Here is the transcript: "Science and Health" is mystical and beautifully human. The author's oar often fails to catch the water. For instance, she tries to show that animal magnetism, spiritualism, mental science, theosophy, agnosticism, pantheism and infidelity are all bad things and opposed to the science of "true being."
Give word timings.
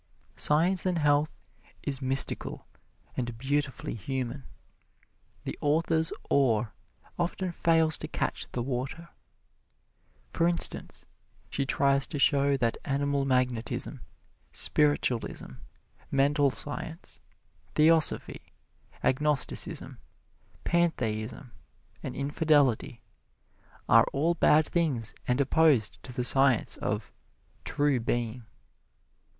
"Science 0.35 0.83
and 0.87 0.97
Health" 0.97 1.39
is 1.83 2.01
mystical 2.01 2.65
and 3.15 3.37
beautifully 3.37 3.93
human. 3.93 4.45
The 5.43 5.55
author's 5.61 6.11
oar 6.27 6.73
often 7.19 7.51
fails 7.51 7.99
to 7.99 8.07
catch 8.07 8.51
the 8.51 8.63
water. 8.63 9.09
For 10.33 10.47
instance, 10.47 11.05
she 11.51 11.67
tries 11.67 12.07
to 12.07 12.17
show 12.17 12.57
that 12.57 12.79
animal 12.83 13.25
magnetism, 13.25 14.01
spiritualism, 14.51 15.51
mental 16.09 16.49
science, 16.49 17.21
theosophy, 17.75 18.41
agnosticism, 19.03 19.99
pantheism 20.63 21.51
and 22.01 22.15
infidelity 22.15 23.03
are 23.87 24.07
all 24.13 24.33
bad 24.33 24.65
things 24.65 25.13
and 25.27 25.39
opposed 25.39 26.01
to 26.01 26.11
the 26.11 26.23
science 26.23 26.77
of 26.77 27.11
"true 27.65 27.99
being." 27.99 28.47